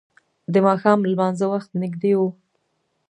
د 0.53 0.55
ماښام 0.65 0.99
لمانځه 1.11 1.45
وخت 1.53 1.69
نږدې 1.81 2.13
و. 2.17 2.19